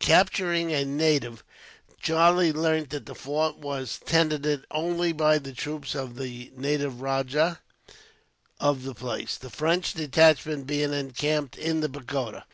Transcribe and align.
Capturing 0.00 0.72
a 0.72 0.84
native, 0.84 1.44
Charlie 2.02 2.52
learnt 2.52 2.90
that 2.90 3.06
the 3.06 3.14
fort 3.14 3.58
was 3.58 4.00
tenanted 4.04 4.66
only 4.72 5.12
by 5.12 5.38
the 5.38 5.52
troops 5.52 5.94
of 5.94 6.16
the 6.16 6.50
native 6.56 7.00
rajah 7.00 7.60
of 8.58 8.82
the 8.82 8.94
place, 8.96 9.36
the 9.36 9.50
French 9.50 9.92
detachment 9.94 10.66
being 10.66 10.92
encamped 10.92 11.56
in 11.56 11.78
the 11.78 11.88
pagoda. 11.88 12.44